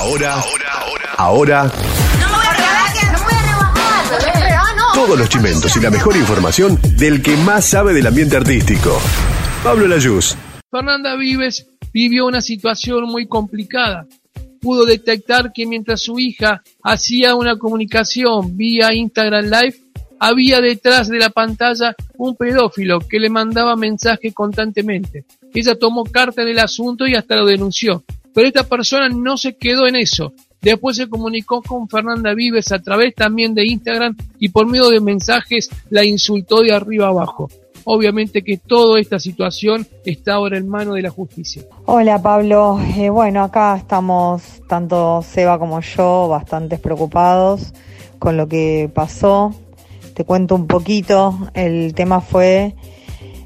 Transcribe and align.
Ahora, 0.00 0.32
ahora, 0.32 1.12
ahora. 1.18 1.72
Todos 4.94 5.18
los 5.18 5.28
chimentos 5.28 5.76
y 5.76 5.80
la 5.80 5.90
mejor 5.90 6.16
información 6.16 6.78
del 6.96 7.20
que 7.22 7.36
más 7.36 7.66
sabe 7.66 7.92
del 7.92 8.06
ambiente 8.06 8.38
artístico. 8.38 8.98
Pablo 9.62 9.86
Layuz. 9.86 10.38
Fernanda 10.70 11.16
Vives 11.16 11.66
vivió 11.92 12.24
una 12.24 12.40
situación 12.40 13.04
muy 13.10 13.26
complicada. 13.26 14.06
Pudo 14.62 14.86
detectar 14.86 15.52
que 15.52 15.66
mientras 15.66 16.00
su 16.00 16.18
hija 16.18 16.62
hacía 16.82 17.34
una 17.34 17.58
comunicación 17.58 18.56
vía 18.56 18.94
Instagram 18.94 19.50
Live, 19.50 19.76
había 20.18 20.62
detrás 20.62 21.08
de 21.08 21.18
la 21.18 21.28
pantalla 21.28 21.94
un 22.16 22.36
pedófilo 22.36 23.00
que 23.00 23.20
le 23.20 23.28
mandaba 23.28 23.76
mensajes 23.76 24.32
constantemente. 24.32 25.26
Ella 25.52 25.74
tomó 25.74 26.04
carta 26.04 26.40
en 26.40 26.48
el 26.48 26.58
asunto 26.58 27.06
y 27.06 27.14
hasta 27.16 27.36
lo 27.36 27.44
denunció. 27.44 28.02
Pero 28.34 28.46
esta 28.46 28.64
persona 28.64 29.08
no 29.08 29.36
se 29.36 29.56
quedó 29.56 29.86
en 29.86 29.96
eso. 29.96 30.32
Después 30.60 30.96
se 30.96 31.08
comunicó 31.08 31.62
con 31.62 31.88
Fernanda 31.88 32.34
Vives 32.34 32.70
a 32.70 32.78
través 32.80 33.14
también 33.14 33.54
de 33.54 33.66
Instagram 33.66 34.16
y 34.38 34.50
por 34.50 34.66
medio 34.66 34.90
de 34.90 35.00
mensajes 35.00 35.70
la 35.88 36.04
insultó 36.04 36.60
de 36.60 36.74
arriba 36.74 37.08
abajo. 37.08 37.48
Obviamente 37.84 38.42
que 38.42 38.58
toda 38.58 39.00
esta 39.00 39.18
situación 39.18 39.86
está 40.04 40.34
ahora 40.34 40.58
en 40.58 40.68
manos 40.68 40.96
de 40.96 41.02
la 41.02 41.10
justicia. 41.10 41.62
Hola 41.86 42.20
Pablo, 42.20 42.78
eh, 42.98 43.08
bueno 43.08 43.42
acá 43.42 43.74
estamos 43.76 44.42
tanto 44.68 45.22
Seba 45.22 45.58
como 45.58 45.80
yo 45.80 46.28
bastante 46.28 46.76
preocupados 46.76 47.72
con 48.18 48.36
lo 48.36 48.46
que 48.46 48.90
pasó. 48.92 49.54
Te 50.14 50.24
cuento 50.24 50.54
un 50.56 50.66
poquito, 50.66 51.38
el 51.54 51.94
tema 51.94 52.20
fue 52.20 52.74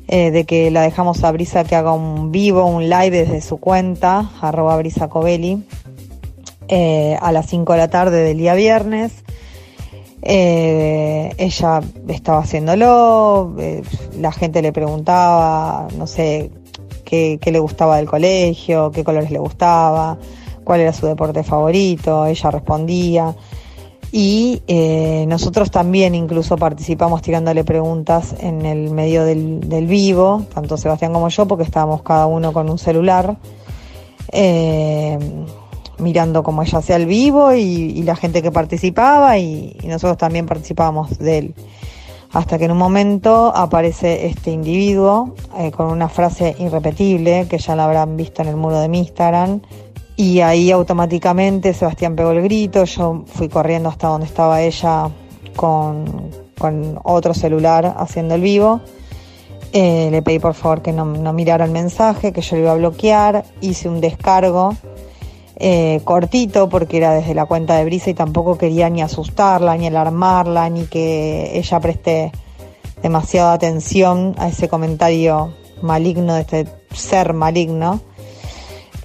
eh, 0.06 0.30
de 0.30 0.44
que 0.44 0.70
la 0.70 0.82
dejamos 0.82 1.24
a 1.24 1.32
Brisa 1.32 1.64
que 1.64 1.76
haga 1.76 1.92
un 1.92 2.30
vivo, 2.30 2.66
un 2.66 2.88
live 2.88 3.24
desde 3.24 3.40
su 3.40 3.58
cuenta, 3.58 4.30
arroba 4.40 4.76
Brisa 4.76 5.08
Covelli, 5.08 5.64
eh, 6.68 7.16
a 7.20 7.32
las 7.32 7.46
5 7.46 7.72
de 7.72 7.78
la 7.78 7.88
tarde 7.88 8.22
del 8.22 8.38
día 8.38 8.54
viernes. 8.54 9.24
Eh, 10.22 11.34
ella 11.38 11.80
estaba 12.08 12.38
haciéndolo, 12.38 13.54
la 14.18 14.32
gente 14.32 14.62
le 14.62 14.72
preguntaba, 14.72 15.88
no 15.96 16.06
sé, 16.06 16.50
qué, 17.04 17.38
le 17.44 17.58
gustaba 17.58 17.96
del 17.98 18.06
colegio, 18.06 18.90
qué 18.90 19.04
colores 19.04 19.30
le 19.30 19.38
gustaba, 19.38 20.18
cuál 20.64 20.80
era 20.80 20.92
su 20.92 21.06
deporte 21.06 21.42
favorito, 21.44 22.26
ella 22.26 22.50
respondía. 22.50 23.34
Y 24.16 24.62
eh, 24.68 25.24
nosotros 25.26 25.72
también 25.72 26.14
incluso 26.14 26.56
participamos 26.56 27.20
tirándole 27.20 27.64
preguntas 27.64 28.36
en 28.38 28.64
el 28.64 28.90
medio 28.90 29.24
del, 29.24 29.68
del 29.68 29.88
vivo, 29.88 30.46
tanto 30.54 30.76
Sebastián 30.76 31.12
como 31.12 31.28
yo, 31.30 31.48
porque 31.48 31.64
estábamos 31.64 32.02
cada 32.02 32.26
uno 32.26 32.52
con 32.52 32.70
un 32.70 32.78
celular. 32.78 33.36
Eh, 34.30 35.18
mirando 35.98 36.44
cómo 36.44 36.62
ella 36.62 36.78
hacía 36.78 36.94
el 36.94 37.06
vivo 37.06 37.54
y, 37.54 38.04
la 38.04 38.14
gente 38.14 38.40
que 38.40 38.52
participaba 38.52 39.36
y, 39.36 39.76
y, 39.82 39.88
nosotros 39.88 40.16
también 40.16 40.46
participábamos 40.46 41.18
de 41.18 41.38
él. 41.38 41.54
Hasta 42.30 42.56
que 42.56 42.66
en 42.66 42.70
un 42.70 42.78
momento 42.78 43.52
aparece 43.52 44.26
este 44.26 44.52
individuo 44.52 45.34
eh, 45.58 45.72
con 45.72 45.86
una 45.86 46.08
frase 46.08 46.54
irrepetible 46.60 47.48
que 47.50 47.58
ya 47.58 47.74
la 47.74 47.86
habrán 47.86 48.16
visto 48.16 48.42
en 48.42 48.48
el 48.48 48.54
muro 48.54 48.78
de 48.78 48.88
mi 48.88 49.00
Instagram. 49.00 49.60
Y 50.16 50.40
ahí 50.40 50.70
automáticamente 50.70 51.74
Sebastián 51.74 52.14
pegó 52.14 52.30
el 52.30 52.42
grito, 52.42 52.84
yo 52.84 53.24
fui 53.26 53.48
corriendo 53.48 53.88
hasta 53.88 54.08
donde 54.08 54.26
estaba 54.26 54.62
ella 54.62 55.10
con, 55.56 56.30
otro 57.02 57.34
celular 57.34 57.94
haciendo 57.98 58.34
el 58.36 58.40
vivo. 58.40 58.80
Eh, 59.72 60.08
le 60.10 60.22
pedí 60.22 60.38
por 60.38 60.54
favor 60.54 60.82
que 60.82 60.92
no, 60.92 61.04
no 61.04 61.32
mirara 61.32 61.64
el 61.64 61.72
mensaje, 61.72 62.32
que 62.32 62.40
yo 62.40 62.56
lo 62.56 62.62
iba 62.62 62.72
a 62.72 62.76
bloquear, 62.76 63.44
hice 63.60 63.88
un 63.88 64.00
descargo 64.00 64.74
eh, 65.56 66.00
cortito 66.02 66.68
porque 66.68 66.96
era 66.96 67.14
desde 67.14 67.32
la 67.32 67.46
cuenta 67.46 67.76
de 67.76 67.84
Brisa 67.84 68.10
y 68.10 68.14
tampoco 68.14 68.58
quería 68.58 68.88
ni 68.90 69.02
asustarla, 69.02 69.76
ni 69.76 69.86
alarmarla, 69.86 70.68
ni 70.68 70.86
que 70.86 71.56
ella 71.56 71.80
preste 71.80 72.32
demasiada 73.02 73.52
atención 73.52 74.34
a 74.38 74.48
ese 74.48 74.68
comentario 74.68 75.54
maligno 75.80 76.34
de 76.34 76.40
este 76.40 76.66
ser 76.92 77.34
maligno. 77.34 78.00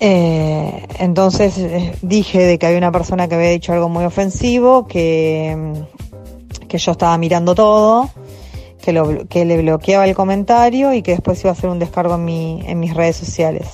Eh, 0.02 0.88
entonces 1.00 1.58
eh, 1.58 1.94
dije 2.02 2.46
de 2.46 2.58
que 2.58 2.66
había 2.66 2.78
una 2.78 2.92
persona 2.92 3.28
que 3.28 3.36
había 3.36 3.50
dicho 3.50 3.74
algo 3.74 3.90
muy 3.90 4.06
ofensivo, 4.06 4.88
que, 4.88 5.74
que 6.68 6.78
yo 6.78 6.92
estaba 6.92 7.18
mirando 7.18 7.54
todo, 7.54 8.10
que, 8.82 8.94
lo, 8.94 9.28
que 9.28 9.44
le 9.46 9.62
bloqueaba 9.62 10.06
el 10.06 10.16
comentario 10.16 10.94
y 10.94 11.02
que 11.02 11.12
después 11.12 11.42
iba 11.42 11.50
a 11.50 11.54
hacer 11.54 11.70
un 11.70 11.80
descargo 11.80 12.16
en, 12.16 12.26
mi, 12.26 12.64
en 12.66 12.80
mis 12.80 12.94
redes 12.94 13.18
sociales. 13.18 13.68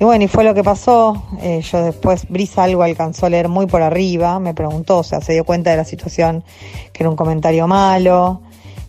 Y 0.00 0.04
bueno, 0.04 0.24
y 0.24 0.28
fue 0.28 0.44
lo 0.44 0.54
que 0.54 0.62
pasó. 0.62 1.24
Eh, 1.42 1.60
yo 1.60 1.82
después, 1.82 2.28
Brisa 2.28 2.64
algo 2.64 2.82
alcanzó 2.82 3.26
a 3.26 3.30
leer 3.30 3.48
muy 3.48 3.66
por 3.66 3.82
arriba, 3.82 4.38
me 4.38 4.54
preguntó, 4.54 4.98
o 4.98 5.02
sea, 5.02 5.20
se 5.20 5.32
dio 5.32 5.44
cuenta 5.44 5.70
de 5.70 5.76
la 5.76 5.84
situación, 5.84 6.44
que 6.92 7.02
era 7.02 7.10
un 7.10 7.16
comentario 7.16 7.66
malo. 7.66 8.42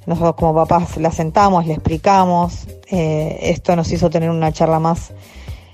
Nosotros 0.05 0.35
como 0.35 0.53
papás 0.53 0.97
la 0.97 1.11
sentamos, 1.11 1.65
le 1.65 1.73
explicamos. 1.73 2.67
Eh, 2.91 3.39
esto 3.41 3.75
nos 3.75 3.91
hizo 3.91 4.09
tener 4.09 4.29
una 4.29 4.51
charla 4.51 4.79
más 4.79 5.11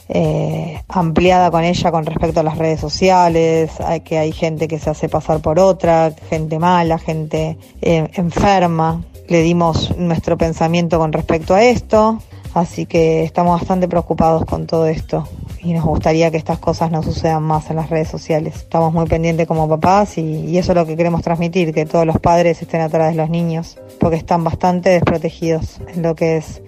eh, 0.07 0.81
ampliada 0.87 1.49
con 1.51 1.63
ella 1.63 1.91
con 1.91 2.05
respecto 2.05 2.39
a 2.39 2.43
las 2.43 2.57
redes 2.57 2.79
sociales, 2.79 3.71
hay, 3.79 4.01
que 4.01 4.17
hay 4.17 4.31
gente 4.31 4.67
que 4.67 4.79
se 4.79 4.89
hace 4.89 5.09
pasar 5.09 5.39
por 5.39 5.59
otra, 5.59 6.13
gente 6.29 6.59
mala, 6.59 6.97
gente 6.97 7.57
eh, 7.81 8.09
enferma. 8.13 9.03
Le 9.27 9.41
dimos 9.41 9.97
nuestro 9.97 10.37
pensamiento 10.37 10.99
con 10.99 11.11
respecto 11.11 11.55
a 11.55 11.63
esto. 11.63 12.19
Así 12.53 12.85
que 12.85 13.23
estamos 13.23 13.59
bastante 13.59 13.87
preocupados 13.89 14.45
con 14.45 14.65
todo 14.65 14.85
esto 14.85 15.27
y 15.61 15.73
nos 15.73 15.83
gustaría 15.83 16.31
que 16.31 16.37
estas 16.37 16.59
cosas 16.59 16.89
no 16.89 17.03
sucedan 17.03 17.43
más 17.43 17.69
en 17.69 17.75
las 17.75 17.89
redes 17.89 18.07
sociales. 18.07 18.55
Estamos 18.55 18.93
muy 18.93 19.07
pendientes 19.07 19.45
como 19.45 19.67
papás 19.67 20.17
y, 20.17 20.21
y, 20.21 20.57
eso 20.57 20.71
es 20.71 20.77
lo 20.77 20.85
que 20.85 20.95
queremos 20.95 21.21
transmitir, 21.21 21.73
que 21.73 21.85
todos 21.85 22.05
los 22.05 22.19
padres 22.19 22.61
estén 22.61 22.79
atrás 22.79 23.11
de 23.11 23.17
los 23.17 23.29
niños, 23.29 23.77
porque 23.99 24.15
están 24.15 24.43
bastante 24.43 24.91
desprotegidos 24.91 25.81
en 25.93 26.03
lo 26.03 26.15
que 26.15 26.37
es 26.37 26.61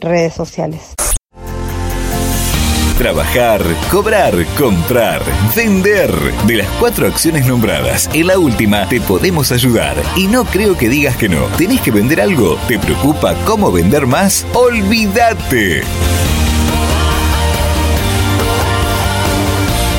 redes 0.00 0.32
sociales. 0.32 0.94
Trabajar, 3.00 3.64
cobrar, 3.90 4.34
comprar, 4.58 5.22
vender. 5.56 6.12
De 6.46 6.56
las 6.56 6.68
cuatro 6.72 7.06
acciones 7.06 7.46
nombradas, 7.46 8.10
en 8.12 8.26
la 8.26 8.38
última 8.38 8.86
te 8.90 9.00
podemos 9.00 9.52
ayudar. 9.52 9.96
Y 10.16 10.26
no 10.26 10.44
creo 10.44 10.76
que 10.76 10.90
digas 10.90 11.16
que 11.16 11.30
no. 11.30 11.46
¿Tenés 11.56 11.80
que 11.80 11.92
vender 11.92 12.20
algo? 12.20 12.58
¿Te 12.68 12.78
preocupa 12.78 13.34
cómo 13.46 13.72
vender 13.72 14.06
más? 14.06 14.46
¡Olvídate! 14.52 15.80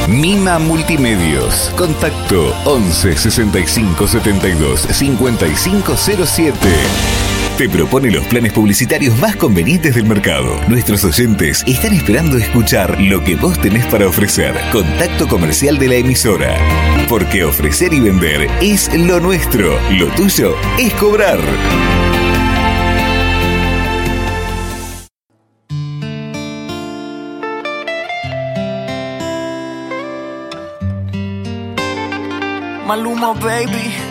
Mima 0.08 0.60
Multimedios. 0.60 1.72
Contacto 1.76 2.54
11 2.66 3.18
65 3.18 4.08
72 4.08 4.80
5507. 4.80 6.70
Te 7.62 7.70
propone 7.70 8.10
los 8.10 8.26
planes 8.26 8.54
publicitarios 8.54 9.16
más 9.20 9.36
convenientes 9.36 9.94
del 9.94 10.06
mercado. 10.06 10.60
Nuestros 10.68 11.04
oyentes 11.04 11.64
están 11.68 11.94
esperando 11.94 12.36
escuchar 12.38 13.00
lo 13.00 13.24
que 13.24 13.36
vos 13.36 13.62
tenés 13.62 13.86
para 13.86 14.08
ofrecer. 14.08 14.56
Contacto 14.72 15.28
comercial 15.28 15.78
de 15.78 15.88
la 15.88 15.94
emisora. 15.98 16.58
Porque 17.08 17.44
ofrecer 17.44 17.94
y 17.94 18.00
vender 18.00 18.50
es 18.62 18.92
lo 18.98 19.20
nuestro. 19.20 19.80
Lo 19.92 20.08
tuyo 20.16 20.56
es 20.80 20.92
cobrar. 20.96 21.38
Maluma, 32.88 33.34
baby. 33.34 34.11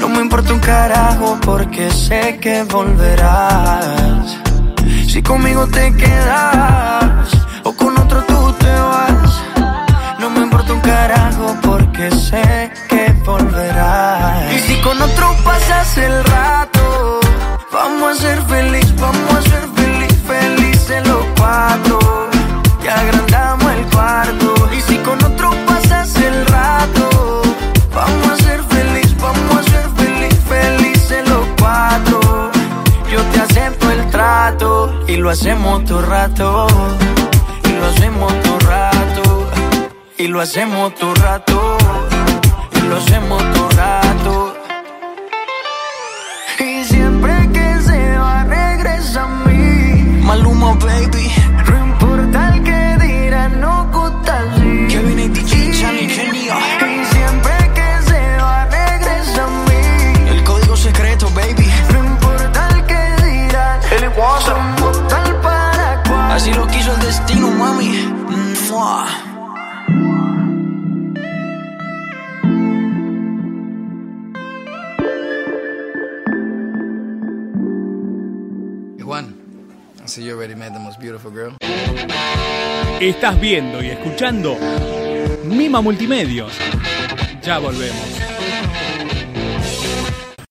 No 0.00 0.08
me 0.08 0.20
importa 0.20 0.52
un 0.52 0.60
carajo 0.60 1.38
porque 1.44 1.90
sé 1.90 2.38
que 2.40 2.62
volverás. 2.64 4.38
Si 5.06 5.22
conmigo 5.22 5.66
te 5.66 5.92
quedas 5.94 6.87
hacemos 40.48 40.94
todo 40.94 41.17
Juan, 79.08 79.34
you 80.18 80.34
already 80.34 80.54
met 80.54 80.74
the 80.74 80.78
most 80.78 81.00
beautiful 81.00 81.30
girl. 81.30 81.56
Estás 83.00 83.40
viendo 83.40 83.82
y 83.82 83.86
escuchando 83.86 84.54
Mima 85.44 85.80
Multimedios. 85.80 86.52
Ya 87.42 87.58
volvemos. 87.58 88.04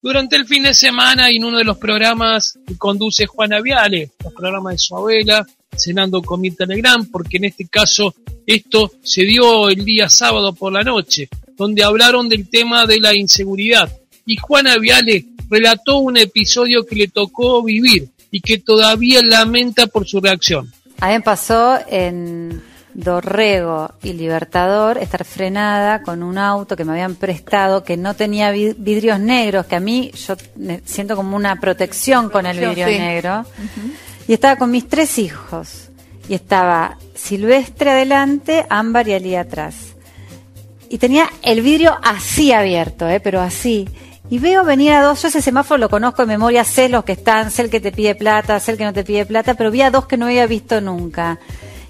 Durante 0.01 0.37
el 0.37 0.47
fin 0.47 0.63
de 0.63 0.73
semana 0.73 1.31
y 1.31 1.35
en 1.35 1.43
uno 1.43 1.59
de 1.59 1.65
los 1.65 1.77
programas 1.77 2.57
que 2.65 2.75
conduce 2.79 3.27
Juana 3.27 3.61
Viale, 3.61 4.09
los 4.23 4.33
programas 4.33 4.73
de 4.73 4.79
su 4.79 4.95
abuela, 4.97 5.45
cenando 5.75 6.23
con 6.23 6.41
Mirta 6.41 6.65
Legrand, 6.65 7.11
porque 7.11 7.37
en 7.37 7.45
este 7.45 7.67
caso 7.67 8.15
esto 8.47 8.91
se 9.03 9.21
dio 9.21 9.69
el 9.69 9.85
día 9.85 10.09
sábado 10.09 10.53
por 10.53 10.73
la 10.73 10.81
noche, 10.81 11.29
donde 11.55 11.83
hablaron 11.83 12.27
del 12.27 12.49
tema 12.49 12.87
de 12.87 12.99
la 13.01 13.15
inseguridad. 13.15 13.87
Y 14.25 14.35
Juana 14.37 14.79
Viale 14.79 15.27
relató 15.47 15.99
un 15.99 16.17
episodio 16.17 16.87
que 16.87 16.95
le 16.95 17.07
tocó 17.09 17.61
vivir 17.61 18.09
y 18.31 18.41
que 18.41 18.57
todavía 18.57 19.21
lamenta 19.23 19.87
por 19.87 20.07
su 20.07 20.19
reacción. 20.21 20.71
A 20.99 21.07
mí 21.07 21.13
me 21.13 21.21
pasó 21.21 21.77
en 21.87 22.61
Dorrego 22.93 23.91
y 24.01 24.13
Libertador 24.13 24.97
estar 24.97 25.23
frenada 25.23 26.01
con 26.01 26.23
un 26.23 26.37
auto 26.37 26.75
que 26.75 26.83
me 26.83 26.93
habían 26.93 27.15
prestado 27.15 27.83
que 27.83 27.95
no 27.95 28.15
tenía 28.15 28.49
vi- 28.51 28.73
vidrios 28.77 29.19
negros, 29.19 29.67
que 29.67 29.75
a 29.75 29.79
mí 29.79 30.11
yo 30.27 30.35
siento 30.85 31.15
como 31.15 31.35
una 31.35 31.57
protección 31.59 32.29
con 32.29 32.45
el 32.47 32.57
vidrio 32.59 32.87
Sí. 32.87 32.97
negro. 32.97 33.45
Y 34.27 34.33
estaba 34.33 34.55
con 34.55 34.71
mis 34.71 34.87
tres 34.87 35.17
hijos. 35.19 35.89
Y 36.27 36.33
estaba 36.33 36.97
Silvestre 37.15 37.91
adelante, 37.91 38.65
Ámbar 38.69 39.07
y 39.07 39.13
Ali 39.13 39.35
atrás. 39.35 39.75
Y 40.89 40.97
tenía 40.97 41.29
el 41.43 41.61
vidrio 41.61 41.97
así 42.03 42.51
abierto, 42.51 43.07
¿eh? 43.07 43.19
pero 43.19 43.39
así. 43.41 43.87
Y 44.29 44.39
veo 44.39 44.63
venir 44.65 44.91
a 44.91 45.01
dos, 45.01 45.21
yo 45.21 45.29
ese 45.29 45.41
semáforo 45.41 45.77
lo 45.77 45.89
conozco 45.89 46.21
de 46.23 46.27
memoria, 46.27 46.63
sé 46.65 46.89
los 46.89 47.05
que 47.05 47.13
están, 47.13 47.49
sé 47.49 47.61
el 47.61 47.69
que 47.69 47.79
te 47.79 47.91
pide 47.93 48.13
plata, 48.13 48.59
sé 48.59 48.71
el 48.71 48.77
que 48.77 48.83
no 48.83 48.91
te 48.93 49.03
pide 49.05 49.25
plata, 49.25 49.53
pero 49.53 49.71
vi 49.71 49.81
a 49.81 49.89
dos 49.91 50.05
que 50.05 50.17
no 50.17 50.25
había 50.25 50.45
visto 50.47 50.81
nunca. 50.81 51.39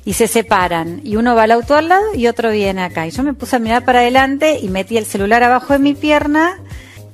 Y 0.05 0.13
se 0.13 0.27
separan. 0.27 1.01
Y 1.03 1.15
uno 1.15 1.35
va 1.35 1.43
al 1.43 1.51
auto 1.51 1.75
al 1.75 1.89
lado 1.89 2.13
y 2.13 2.27
otro 2.27 2.51
viene 2.51 2.83
acá. 2.83 3.07
Y 3.07 3.11
yo 3.11 3.23
me 3.23 3.33
puse 3.33 3.55
a 3.55 3.59
mirar 3.59 3.83
para 3.83 3.99
adelante 3.99 4.59
y 4.61 4.69
metí 4.69 4.97
el 4.97 5.05
celular 5.05 5.43
abajo 5.43 5.73
de 5.73 5.79
mi 5.79 5.95
pierna 5.95 6.59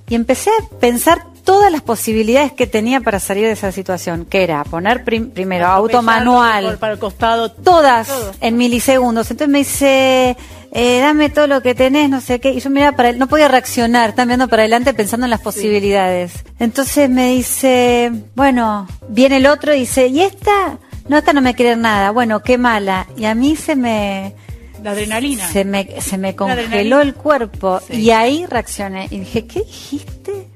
y 0.09 0.15
empecé 0.15 0.49
a 0.51 0.77
pensar 0.79 1.23
todas 1.43 1.71
las 1.71 1.81
posibilidades 1.81 2.51
que 2.53 2.67
tenía 2.67 2.99
para 3.01 3.19
salir 3.19 3.45
de 3.45 3.51
esa 3.53 3.71
situación, 3.71 4.25
que 4.25 4.43
era 4.43 4.63
poner 4.63 5.03
prim- 5.03 5.31
primero 5.31 5.67
auto 5.67 6.01
manual, 6.01 6.77
para 6.77 6.93
el 6.93 6.99
costado. 6.99 7.49
todas 7.51 8.07
Todo. 8.07 8.31
en 8.41 8.57
milisegundos. 8.57 9.31
Entonces 9.31 9.51
me 9.51 9.57
dice, 9.59 10.37
eh, 10.75 10.99
dame 11.01 11.29
todo 11.29 11.45
lo 11.45 11.61
que 11.61 11.75
tenés, 11.75 12.09
no 12.09 12.19
sé 12.19 12.39
qué. 12.39 12.51
Y 12.51 12.59
yo 12.59 12.71
miraba 12.71 12.97
para 12.97 13.11
no 13.13 13.27
podía 13.27 13.47
reaccionar, 13.47 14.09
estaba 14.09 14.25
mirando 14.25 14.47
para 14.47 14.63
adelante 14.63 14.95
pensando 14.95 15.27
en 15.27 15.29
las 15.29 15.41
posibilidades. 15.41 16.33
Entonces 16.57 17.11
me 17.11 17.29
dice, 17.29 18.11
bueno, 18.33 18.87
viene 19.07 19.37
el 19.37 19.45
otro 19.45 19.73
y 19.75 19.81
dice, 19.81 20.07
¿y 20.07 20.21
esta? 20.21 20.79
No, 21.07 21.17
esta 21.19 21.31
no 21.31 21.41
me 21.41 21.53
quiere 21.53 21.75
nada. 21.75 22.09
Bueno, 22.09 22.41
qué 22.41 22.57
mala. 22.57 23.05
Y 23.15 23.25
a 23.25 23.35
mí 23.35 23.55
se 23.55 23.75
me, 23.75 24.33
La 24.81 24.91
adrenalina. 24.91 25.47
se 25.47 25.63
me, 25.63 26.01
se 26.01 26.17
me 26.17 26.35
congeló 26.35 27.01
el 27.01 27.13
cuerpo. 27.13 27.79
Sí. 27.87 28.01
Y 28.01 28.11
ahí 28.11 28.47
reaccioné. 28.47 29.07
Y 29.11 29.19
dije, 29.19 29.45
¿qué 29.45 29.59
dijiste? 29.59 30.47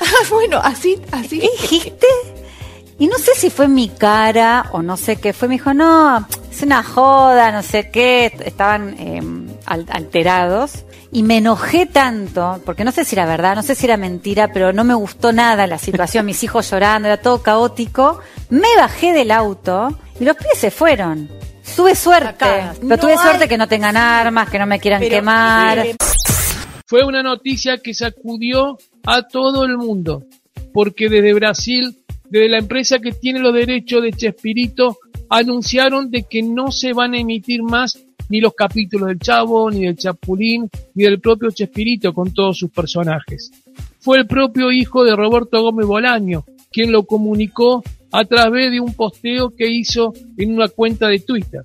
bueno, 0.30 0.58
así, 0.58 1.00
así. 1.12 1.38
¿Qué 1.38 1.48
dijiste? 1.60 2.06
Y 2.98 3.06
no 3.06 3.18
sé 3.18 3.32
si 3.36 3.50
fue 3.50 3.68
mi 3.68 3.88
cara 3.88 4.66
o 4.72 4.82
no 4.82 4.96
sé 4.96 5.16
qué 5.16 5.32
fue. 5.32 5.48
Me 5.48 5.54
dijo, 5.54 5.72
no, 5.72 6.26
es 6.50 6.62
una 6.62 6.82
joda, 6.82 7.52
no 7.52 7.62
sé 7.62 7.88
qué. 7.90 8.32
Estaban 8.44 8.96
eh, 8.98 9.22
alterados. 9.70 10.84
Y 11.12 11.22
me 11.24 11.38
enojé 11.38 11.86
tanto, 11.86 12.60
porque 12.64 12.84
no 12.84 12.92
sé 12.92 13.04
si 13.04 13.16
era 13.16 13.26
verdad, 13.26 13.56
no 13.56 13.62
sé 13.62 13.74
si 13.74 13.84
era 13.86 13.96
mentira, 13.96 14.52
pero 14.52 14.72
no 14.72 14.84
me 14.84 14.94
gustó 14.94 15.32
nada 15.32 15.66
la 15.66 15.78
situación. 15.78 16.26
Mis 16.26 16.42
hijos 16.44 16.70
llorando, 16.70 17.08
era 17.08 17.16
todo 17.20 17.42
caótico. 17.42 18.20
Me 18.48 18.68
bajé 18.76 19.12
del 19.12 19.30
auto 19.30 19.96
y 20.20 20.24
los 20.24 20.36
pies 20.36 20.56
se 20.58 20.70
fueron. 20.70 21.28
Tuve 21.76 21.94
suerte, 21.94 22.34
pero 22.38 22.72
No 22.82 22.98
tuve 22.98 23.12
hay- 23.12 23.18
suerte 23.18 23.48
que 23.48 23.56
no 23.58 23.68
tengan 23.68 23.96
armas, 23.96 24.50
que 24.50 24.58
no 24.58 24.66
me 24.66 24.78
quieran 24.80 25.00
Pero- 25.00 25.14
quemar. 25.16 25.78
eh, 25.78 25.96
Fue 26.86 27.04
una 27.04 27.22
noticia 27.22 27.78
que 27.78 27.94
sacudió 27.94 28.76
a 29.06 29.22
todo 29.28 29.64
el 29.64 29.78
mundo, 29.78 30.24
porque 30.72 31.08
desde 31.08 31.32
Brasil, 31.32 31.96
desde 32.28 32.48
la 32.48 32.58
empresa 32.58 32.98
que 32.98 33.12
tiene 33.12 33.38
los 33.38 33.54
derechos 33.54 34.02
de 34.02 34.12
Chespirito, 34.12 34.98
anunciaron 35.28 36.10
de 36.10 36.24
que 36.24 36.42
no 36.42 36.72
se 36.72 36.92
van 36.92 37.14
a 37.14 37.18
emitir 37.18 37.62
más 37.62 37.96
ni 38.30 38.40
los 38.40 38.54
capítulos 38.54 39.08
del 39.08 39.18
Chavo, 39.18 39.70
ni 39.70 39.84
del 39.84 39.96
Chapulín, 39.96 40.70
ni 40.94 41.04
del 41.04 41.20
propio 41.20 41.50
Chespirito 41.50 42.14
con 42.14 42.32
todos 42.32 42.56
sus 42.56 42.70
personajes. 42.70 43.50
Fue 43.98 44.16
el 44.16 44.26
propio 44.26 44.72
hijo 44.72 45.04
de 45.04 45.14
Roberto 45.14 45.62
Gómez 45.62 45.86
Bolaño 45.86 46.44
quien 46.70 46.92
lo 46.92 47.04
comunicó 47.04 47.82
a 48.12 48.24
través 48.24 48.70
de 48.70 48.80
un 48.80 48.94
posteo 48.94 49.50
que 49.50 49.68
hizo 49.68 50.12
en 50.36 50.54
una 50.54 50.68
cuenta 50.68 51.08
de 51.08 51.20
Twitter, 51.20 51.62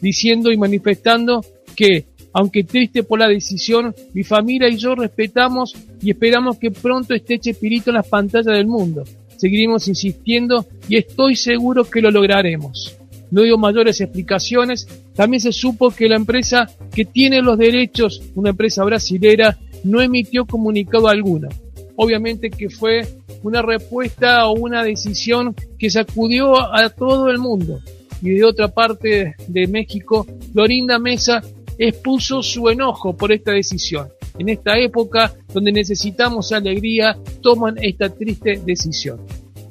diciendo 0.00 0.50
y 0.52 0.56
manifestando 0.56 1.44
que, 1.74 2.06
aunque 2.32 2.64
triste 2.64 3.02
por 3.02 3.18
la 3.18 3.28
decisión, 3.28 3.94
mi 4.14 4.24
familia 4.24 4.68
y 4.68 4.76
yo 4.76 4.94
respetamos 4.94 5.74
y 6.00 6.10
esperamos 6.10 6.58
que 6.58 6.70
pronto 6.70 7.14
esté 7.14 7.38
Chespirito 7.38 7.90
en 7.90 7.96
las 7.96 8.08
pantallas 8.08 8.56
del 8.56 8.66
mundo. 8.66 9.04
Seguiremos 9.36 9.88
insistiendo 9.88 10.66
y 10.88 10.96
estoy 10.96 11.34
seguro 11.34 11.84
que 11.84 12.00
lo 12.00 12.10
lograremos. 12.10 12.96
No 13.32 13.42
dio 13.42 13.58
mayores 13.58 14.00
explicaciones. 14.00 14.86
También 15.14 15.40
se 15.40 15.52
supo 15.52 15.90
que 15.90 16.08
la 16.08 16.16
empresa 16.16 16.70
que 16.94 17.04
tiene 17.04 17.42
los 17.42 17.58
derechos, 17.58 18.22
una 18.36 18.50
empresa 18.50 18.84
brasilera, 18.84 19.58
no 19.82 20.00
emitió 20.00 20.44
comunicado 20.46 21.08
alguno. 21.08 21.48
Obviamente 21.96 22.50
que 22.50 22.70
fue 22.70 23.06
una 23.42 23.62
respuesta 23.62 24.46
o 24.46 24.52
una 24.52 24.84
decisión 24.84 25.54
que 25.78 25.90
sacudió 25.90 26.72
a 26.72 26.90
todo 26.90 27.30
el 27.30 27.38
mundo. 27.38 27.80
Y 28.20 28.30
de 28.30 28.44
otra 28.44 28.68
parte 28.68 29.34
de 29.48 29.66
México, 29.66 30.26
Florinda 30.52 30.98
Mesa 30.98 31.42
expuso 31.78 32.42
su 32.42 32.68
enojo 32.68 33.16
por 33.16 33.32
esta 33.32 33.52
decisión. 33.52 34.08
En 34.38 34.48
esta 34.48 34.78
época 34.78 35.34
donde 35.52 35.72
necesitamos 35.72 36.52
alegría, 36.52 37.18
toman 37.40 37.76
esta 37.80 38.08
triste 38.08 38.60
decisión. 38.64 39.20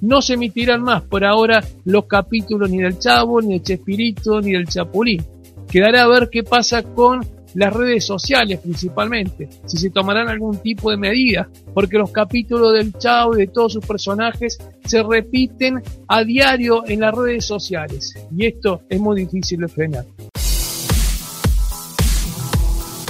No 0.01 0.22
se 0.22 0.34
emitirán 0.34 0.81
más 0.81 1.03
por 1.03 1.24
ahora 1.24 1.63
los 1.86 2.05
capítulos 2.05 2.70
ni 2.70 2.79
del 2.79 2.98
Chavo, 2.98 3.41
ni 3.41 3.53
del 3.53 3.63
Chespirito, 3.63 4.41
ni 4.41 4.51
del 4.51 4.67
Chapulín. 4.67 5.24
Quedará 5.70 6.03
a 6.03 6.08
ver 6.08 6.29
qué 6.29 6.43
pasa 6.43 6.84
con 6.84 7.22
las 7.53 7.74
redes 7.74 8.05
sociales 8.05 8.60
principalmente, 8.60 9.50
si 9.65 9.77
se 9.77 9.89
tomarán 9.89 10.29
algún 10.29 10.58
tipo 10.60 10.89
de 10.89 10.98
medida, 10.98 11.50
porque 11.74 11.98
los 11.98 12.12
capítulos 12.12 12.74
del 12.74 12.93
Chavo 12.93 13.36
y 13.36 13.41
de 13.41 13.48
todos 13.48 13.74
sus 13.74 13.86
personajes 13.86 14.58
se 14.86 15.03
repiten 15.03 15.81
a 16.08 16.24
diario 16.24 16.84
en 16.88 17.01
las 17.01 17.13
redes 17.13 17.46
sociales 17.46 18.13
y 18.36 18.46
esto 18.46 18.81
es 18.89 19.00
muy 19.00 19.22
difícil 19.22 19.60
de 19.60 19.67
frenar. 19.67 20.05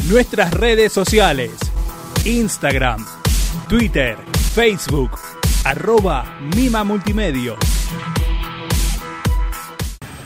Nuestras 0.09 0.53
redes 0.53 0.91
sociales, 0.91 1.51
Instagram, 2.25 3.05
Twitter, 3.69 4.17
Facebook, 4.53 5.11
arroba 5.63 6.39
Mima 6.55 6.83
Multimedia. 6.83 7.55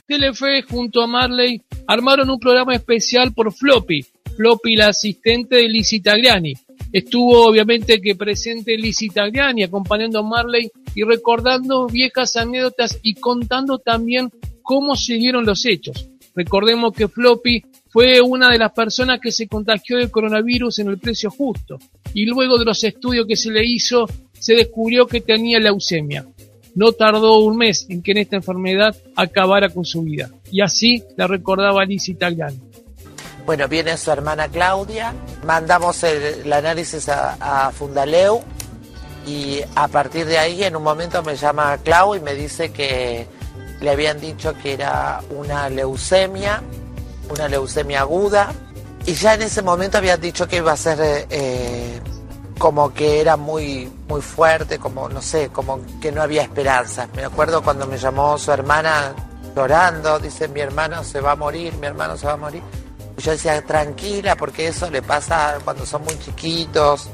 Telefe 0.07 0.61
junto 0.63 1.01
a 1.01 1.07
Marley 1.07 1.61
armaron 1.87 2.29
un 2.29 2.39
programa 2.39 2.73
especial 2.73 3.33
por 3.33 3.51
Floppy, 3.51 4.05
Floppy 4.37 4.75
la 4.75 4.87
asistente 4.87 5.57
de 5.57 5.67
Lizzie 5.67 6.01
Tagliani. 6.01 6.53
Estuvo 6.91 7.47
obviamente 7.47 7.99
que 7.99 8.15
presente 8.15 8.77
Lizzie 8.77 9.09
Tagliani 9.09 9.63
acompañando 9.63 10.19
a 10.19 10.23
Marley 10.23 10.71
y 10.93 11.03
recordando 11.03 11.87
viejas 11.87 12.35
anécdotas 12.37 12.99
y 13.01 13.15
contando 13.15 13.79
también 13.79 14.31
cómo 14.61 14.95
se 14.95 15.15
dieron 15.15 15.45
los 15.45 15.65
hechos. 15.65 16.09
Recordemos 16.33 16.93
que 16.93 17.07
Floppy 17.07 17.63
fue 17.89 18.21
una 18.21 18.49
de 18.49 18.57
las 18.57 18.71
personas 18.71 19.19
que 19.21 19.31
se 19.31 19.47
contagió 19.47 19.97
del 19.97 20.11
coronavirus 20.11 20.79
en 20.79 20.89
el 20.89 20.97
precio 20.97 21.29
justo 21.29 21.77
y 22.13 22.25
luego 22.25 22.57
de 22.57 22.65
los 22.65 22.83
estudios 22.83 23.25
que 23.25 23.35
se 23.35 23.51
le 23.51 23.65
hizo 23.65 24.05
se 24.39 24.55
descubrió 24.55 25.07
que 25.07 25.21
tenía 25.21 25.59
leucemia. 25.59 26.25
No 26.73 26.91
tardó 26.91 27.39
un 27.39 27.57
mes 27.57 27.85
en 27.89 28.01
que 28.01 28.11
en 28.11 28.17
esta 28.17 28.35
enfermedad 28.35 28.95
acabara 29.15 29.69
con 29.69 29.85
su 29.85 30.03
vida. 30.03 30.29
Y 30.51 30.61
así 30.61 31.03
la 31.15 31.27
recordaba 31.27 31.85
Liz 31.85 32.09
Italiano. 32.09 32.57
Bueno, 33.45 33.67
viene 33.67 33.95
su 33.95 34.11
hermana 34.11 34.47
Claudia, 34.47 35.13
mandamos 35.45 36.03
el, 36.03 36.51
análisis 36.51 37.07
a, 37.09 37.71
Fundaleu 37.71 38.41
y 39.27 39.59
a 39.75 39.87
partir 39.87 40.25
de 40.25 40.39
ahí 40.39 40.63
en 40.63 40.75
un 40.75 40.81
momento 40.81 41.21
me 41.21 41.35
llama 41.35 41.77
Clau 41.83 42.15
y 42.15 42.19
me 42.19 42.33
dice 42.33 42.71
que 42.71 43.27
le 43.81 43.89
habían 43.89 44.19
dicho 44.19 44.55
que 44.61 44.73
era 44.73 45.21
una 45.29 45.69
leucemia, 45.69 46.63
una 47.29 47.47
leucemia 47.47 48.01
aguda 48.01 48.51
y 49.05 49.13
ya 49.13 49.35
en 49.35 49.43
ese 49.43 49.61
momento 49.61 49.99
habían 49.99 50.19
dicho 50.19 50.47
que 50.47 50.57
iba 50.57 50.71
a 50.71 50.77
ser 50.77 51.27
eh, 51.29 51.99
como 52.57 52.93
que 52.93 53.21
era 53.21 53.37
muy, 53.37 53.91
muy 54.07 54.21
fuerte, 54.21 54.79
como 54.79 55.09
no 55.09 55.21
sé, 55.21 55.49
como 55.49 55.79
que 56.01 56.11
no 56.11 56.21
había 56.21 56.43
esperanza. 56.43 57.07
Me 57.15 57.25
acuerdo 57.25 57.61
cuando 57.61 57.85
me 57.85 57.97
llamó 57.97 58.37
su 58.37 58.51
hermana 58.51 59.13
llorando, 59.55 60.19
dice 60.19 60.47
mi 60.47 60.61
hermano 60.61 61.03
se 61.03 61.21
va 61.21 61.31
a 61.31 61.35
morir, 61.35 61.73
mi 61.75 61.87
hermano 61.87 62.17
se 62.17 62.27
va 62.27 62.33
a 62.33 62.37
morir. 62.37 62.61
Y 63.17 63.21
yo 63.21 63.31
decía, 63.31 63.61
tranquila, 63.61 64.35
porque 64.35 64.67
eso 64.67 64.89
le 64.89 65.01
pasa 65.01 65.57
cuando 65.63 65.85
son 65.85 66.03
muy 66.03 66.17
chiquitos. 66.19 67.09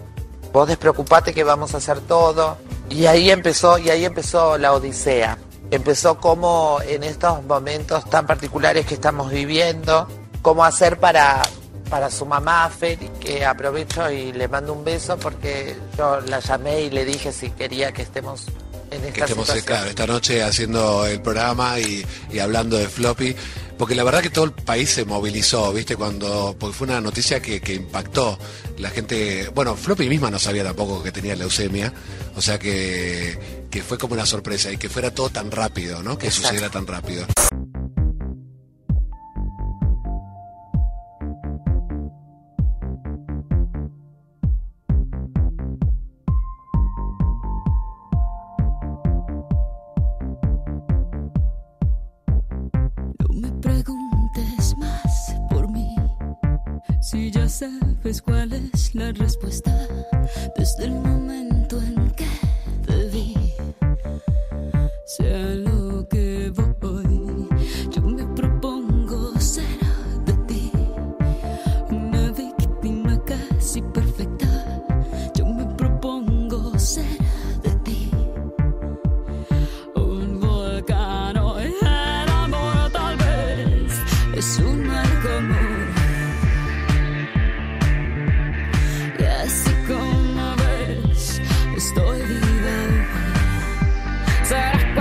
Vos 0.52 0.68
despreocupate 0.68 1.34
que 1.34 1.44
vamos 1.44 1.74
a 1.74 1.78
hacer 1.78 2.00
todo. 2.02 2.58
Y 2.90 3.06
ahí 3.06 3.30
empezó, 3.30 3.78
y 3.78 3.90
ahí 3.90 4.06
empezó 4.06 4.58
la 4.58 4.74
odisea. 4.74 5.38
Empezó 5.70 6.18
como 6.18 6.80
en 6.86 7.04
estos 7.04 7.44
momentos 7.46 8.10
tan 8.10 8.26
particulares 8.26 8.86
que 8.86 8.96
estamos 8.96 9.32
viviendo, 9.32 10.08
cómo 10.42 10.66
hacer 10.66 11.00
para 11.00 11.42
para 11.92 12.10
su 12.10 12.26
mamá, 12.26 12.70
Feli, 12.70 13.10
que 13.20 13.44
aprovecho 13.44 14.10
y 14.10 14.32
le 14.32 14.48
mando 14.48 14.72
un 14.72 14.84
beso 14.84 15.18
porque 15.18 15.76
yo 15.98 16.22
la 16.22 16.40
llamé 16.40 16.84
y 16.84 16.90
le 16.90 17.04
dije 17.04 17.34
si 17.34 17.50
quería 17.50 17.92
que 17.92 18.04
estemos 18.04 18.46
en 18.90 19.04
esta 19.04 19.12
que 19.12 19.22
estemos, 19.22 19.46
situación. 19.46 19.66
Claro, 19.66 19.90
esta 19.90 20.08
noche 20.08 20.42
haciendo 20.42 21.06
el 21.06 21.22
programa 21.22 21.78
y, 21.82 22.06
hablando 22.40 22.78
de 22.78 22.88
Floppy, 22.88 23.36
porque 23.78 23.94
la 23.94 24.06
verdad 24.06 24.22
que 24.22 24.30
todo 24.30 24.46
el 24.46 24.54
país 24.54 24.90
se 24.90 25.04
movilizó, 25.04 25.74
¿viste? 25.74 25.98
Cuando, 25.98 26.56
porque 26.58 26.78
fue 26.78 26.88
una 26.88 27.02
noticia 27.02 27.42
que, 27.42 27.62
impactó. 27.74 28.40
La 28.78 28.90
gente, 28.90 29.50
bueno, 29.54 29.76
Floppy 29.76 30.08
misma 30.08 30.32
no 30.32 30.40
sabía 30.40 30.64
tampoco 30.64 31.04
que 31.04 31.12
tenía 31.12 31.36
leucemia, 31.36 31.94
o 32.38 32.42
sea 32.42 32.58
que, 32.58 33.68
que 33.70 33.84
fue 33.84 33.98
como 33.98 34.14
una 34.14 34.26
sorpresa 34.26 34.72
y 34.72 34.78
que 34.78 34.88
fuera 34.88 35.14
todo 35.14 35.30
tan 35.30 35.52
rápido, 35.52 36.02
¿no? 36.02 36.18
Que 36.18 36.32
sucediera 36.32 36.70
tan 36.70 36.88
rápido. 36.88 37.28
Sabes 58.02 58.22
cuál 58.22 58.52
es 58.54 58.96
la 58.96 59.12
respuesta 59.12 59.88
desde 60.58 60.86
el 60.86 60.92
momento 60.92 61.80
en 61.82 62.10
que 62.12 62.28
te 62.88 63.06
vi. 63.10 63.54
Sea 65.06 65.71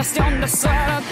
West 0.01 0.19
on 0.19 0.41
the 0.41 0.49
side 0.49 1.10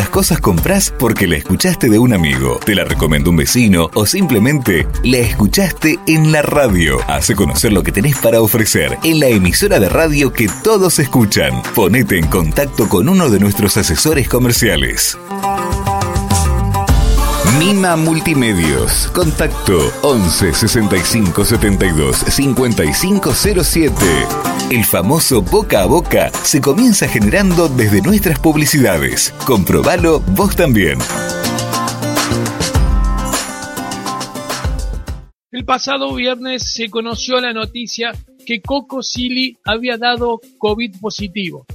¿Cuántas 0.00 0.14
cosas 0.14 0.40
compras 0.40 0.94
porque 0.98 1.26
la 1.26 1.36
escuchaste 1.36 1.90
de 1.90 1.98
un 1.98 2.14
amigo, 2.14 2.58
te 2.64 2.74
la 2.74 2.84
recomendó 2.84 3.28
un 3.28 3.36
vecino 3.36 3.90
o 3.92 4.06
simplemente 4.06 4.86
la 5.04 5.18
escuchaste 5.18 5.98
en 6.06 6.32
la 6.32 6.40
radio? 6.40 6.96
Hace 7.06 7.34
conocer 7.34 7.70
lo 7.74 7.82
que 7.82 7.92
tenés 7.92 8.16
para 8.16 8.40
ofrecer 8.40 8.96
en 9.04 9.20
la 9.20 9.28
emisora 9.28 9.78
de 9.78 9.90
radio 9.90 10.32
que 10.32 10.48
todos 10.64 10.98
escuchan. 11.00 11.62
Ponete 11.74 12.18
en 12.18 12.28
contacto 12.28 12.88
con 12.88 13.10
uno 13.10 13.28
de 13.28 13.40
nuestros 13.40 13.76
asesores 13.76 14.26
comerciales. 14.26 15.18
Mima 17.72 17.94
Multimedios. 17.94 19.06
Contacto 19.14 19.78
11 20.02 20.54
65 20.54 21.44
72 21.44 22.16
5507. 22.16 23.94
El 24.72 24.84
famoso 24.84 25.40
boca 25.40 25.82
a 25.82 25.86
boca 25.86 26.32
se 26.42 26.60
comienza 26.60 27.06
generando 27.06 27.68
desde 27.68 28.02
nuestras 28.02 28.40
publicidades. 28.40 29.32
Comprobalo 29.46 30.18
vos 30.18 30.56
también. 30.56 30.98
El 35.52 35.64
pasado 35.64 36.12
viernes 36.12 36.72
se 36.72 36.90
conoció 36.90 37.40
la 37.40 37.52
noticia 37.52 38.10
que 38.44 38.60
Coco 38.60 39.00
Silly 39.00 39.58
había 39.64 39.96
dado 39.96 40.40
COVID 40.58 40.96
positivo. 41.00 41.66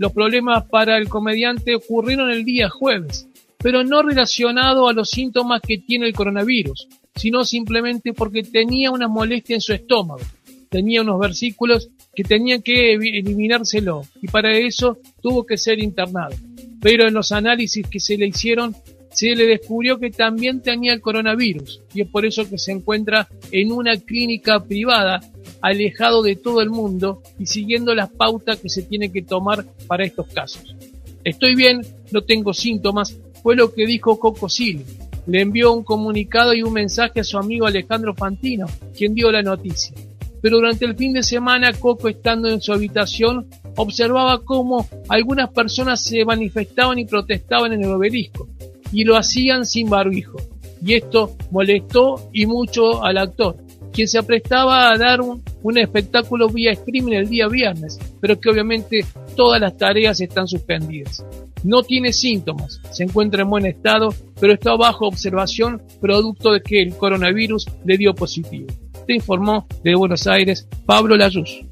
Los 0.00 0.10
problemas 0.10 0.64
para 0.64 0.98
el 0.98 1.08
comediante 1.08 1.76
ocurrieron 1.76 2.28
el 2.30 2.44
día 2.44 2.68
jueves, 2.68 3.28
pero 3.64 3.82
no 3.82 4.02
relacionado 4.02 4.90
a 4.90 4.92
los 4.92 5.08
síntomas 5.08 5.62
que 5.62 5.78
tiene 5.78 6.06
el 6.06 6.12
coronavirus, 6.12 6.86
sino 7.14 7.46
simplemente 7.46 8.12
porque 8.12 8.42
tenía 8.42 8.90
una 8.90 9.08
molestia 9.08 9.54
en 9.54 9.62
su 9.62 9.72
estómago. 9.72 10.20
Tenía 10.68 11.00
unos 11.00 11.18
versículos 11.18 11.88
que 12.14 12.24
tenían 12.24 12.60
que 12.60 12.92
eliminárselo 12.92 14.02
y 14.20 14.28
para 14.28 14.52
eso 14.52 14.98
tuvo 15.22 15.46
que 15.46 15.56
ser 15.56 15.78
internado. 15.82 16.36
Pero 16.78 17.08
en 17.08 17.14
los 17.14 17.32
análisis 17.32 17.88
que 17.88 18.00
se 18.00 18.18
le 18.18 18.26
hicieron 18.26 18.76
se 19.10 19.34
le 19.34 19.46
descubrió 19.46 19.98
que 19.98 20.10
también 20.10 20.60
tenía 20.60 20.92
el 20.92 21.00
coronavirus 21.00 21.80
y 21.94 22.02
es 22.02 22.08
por 22.08 22.26
eso 22.26 22.46
que 22.46 22.58
se 22.58 22.72
encuentra 22.72 23.28
en 23.50 23.72
una 23.72 23.96
clínica 23.96 24.62
privada, 24.62 25.22
alejado 25.62 26.22
de 26.22 26.36
todo 26.36 26.60
el 26.60 26.68
mundo 26.68 27.22
y 27.38 27.46
siguiendo 27.46 27.94
las 27.94 28.10
pautas 28.10 28.60
que 28.60 28.68
se 28.68 28.82
tiene 28.82 29.10
que 29.10 29.22
tomar 29.22 29.64
para 29.86 30.04
estos 30.04 30.26
casos. 30.26 30.76
Estoy 31.24 31.54
bien, 31.54 31.80
no 32.12 32.20
tengo 32.20 32.52
síntomas, 32.52 33.18
fue 33.44 33.56
lo 33.56 33.74
que 33.74 33.86
dijo 33.86 34.18
Coco 34.18 34.48
Silly. 34.48 34.86
Le 35.26 35.42
envió 35.42 35.74
un 35.74 35.84
comunicado 35.84 36.54
y 36.54 36.62
un 36.62 36.72
mensaje 36.72 37.20
a 37.20 37.24
su 37.24 37.36
amigo 37.36 37.66
Alejandro 37.66 38.14
Fantino, 38.14 38.64
quien 38.96 39.14
dio 39.14 39.30
la 39.30 39.42
noticia. 39.42 39.94
Pero 40.40 40.56
durante 40.56 40.86
el 40.86 40.96
fin 40.96 41.12
de 41.12 41.22
semana, 41.22 41.74
Coco, 41.74 42.08
estando 42.08 42.48
en 42.48 42.62
su 42.62 42.72
habitación, 42.72 43.46
observaba 43.76 44.42
cómo 44.42 44.88
algunas 45.10 45.50
personas 45.50 46.02
se 46.02 46.24
manifestaban 46.24 46.98
y 46.98 47.04
protestaban 47.04 47.74
en 47.74 47.84
el 47.84 47.90
obelisco, 47.90 48.48
y 48.90 49.04
lo 49.04 49.14
hacían 49.14 49.66
sin 49.66 49.90
barbijo. 49.90 50.38
Y 50.82 50.94
esto 50.94 51.36
molestó 51.50 52.30
y 52.32 52.46
mucho 52.46 53.04
al 53.04 53.18
actor, 53.18 53.58
quien 53.92 54.08
se 54.08 54.18
aprestaba 54.18 54.90
a 54.90 54.96
dar 54.96 55.20
un, 55.20 55.42
un 55.62 55.78
espectáculo 55.78 56.48
vía 56.48 56.72
streaming 56.72 57.12
el 57.12 57.28
día 57.28 57.46
viernes, 57.48 57.98
pero 58.22 58.40
que 58.40 58.48
obviamente 58.48 59.04
todas 59.36 59.60
las 59.60 59.76
tareas 59.76 60.18
están 60.22 60.48
suspendidas. 60.48 61.22
No 61.64 61.82
tiene 61.82 62.12
síntomas, 62.12 62.78
se 62.92 63.04
encuentra 63.04 63.42
en 63.42 63.48
buen 63.48 63.64
estado, 63.64 64.14
pero 64.38 64.52
está 64.52 64.76
bajo 64.76 65.06
observación 65.06 65.82
producto 65.98 66.52
de 66.52 66.60
que 66.60 66.82
el 66.82 66.94
coronavirus 66.94 67.66
le 67.86 67.96
dio 67.96 68.14
positivo. 68.14 68.66
Te 69.06 69.14
informó 69.14 69.66
de 69.82 69.94
Buenos 69.94 70.26
Aires 70.26 70.68
Pablo 70.84 71.16
Layuz. 71.16 71.64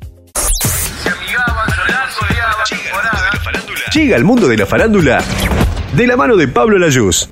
Llega 3.95 4.17
el 4.17 4.25
mundo 4.25 4.49
de 4.49 4.57
la 4.57 4.65
farándula 4.65 5.23
de 5.95 6.07
la 6.07 6.17
mano 6.17 6.37
de 6.37 6.49
Pablo 6.49 6.79
Layuz. 6.79 7.29